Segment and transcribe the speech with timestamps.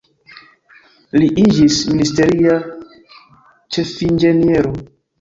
[1.23, 2.57] Li iĝis ministeria
[3.75, 4.79] ĉefinĝeniero.